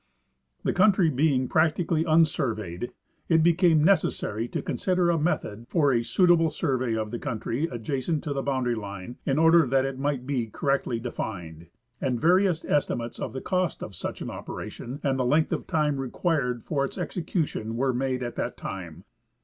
The 0.63 0.73
countr^Hoeing 0.73 1.47
practi 1.47 1.87
cally 1.87 2.03
unsurveyed, 2.05 2.89
it 3.29 3.43
became 3.43 3.83
necessary 3.83 4.47
to 4.47 4.63
consider 4.63 5.11
a 5.11 5.19
method 5.19 5.67
for 5.69 5.93
a 5.93 6.01
suitable 6.01 6.49
survey 6.49 6.95
of 6.97 7.11
the 7.11 7.19
country 7.19 7.65
adjacent 7.71 8.23
to 8.23 8.33
the 8.33 8.41
boundary 8.41 8.73
line 8.73 9.17
in 9.27 9.37
order 9.37 9.67
that 9.67 9.85
it 9.85 9.99
might 9.99 10.25
be 10.25 10.47
correctly 10.47 10.99
defined, 10.99 11.67
and 12.01 12.19
various 12.19 12.65
estimates 12.65 13.19
of 13.19 13.31
the 13.31 13.41
cost 13.41 13.83
of 13.83 13.95
such 13.95 14.23
an 14.23 14.31
operation 14.31 14.99
and 15.03 15.19
the 15.19 15.23
length 15.23 15.51
of 15.53 15.67
time 15.67 15.97
required 15.97 16.63
for 16.63 16.83
its 16.83 16.97
execution 16.97 17.75
were 17.75 17.93
made 17.93 18.23
at 18.23 18.33
that 18.37 18.57
time. 18.57 19.03